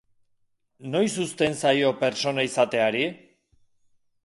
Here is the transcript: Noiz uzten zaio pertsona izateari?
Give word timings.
Noiz 0.95 1.11
uzten 1.25 1.53
zaio 1.61 1.93
pertsona 2.01 2.47
izateari? 2.51 3.07